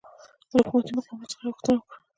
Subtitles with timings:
[0.51, 1.79] له حکومتي مقاماتو څخه یې غوښتنه وکړه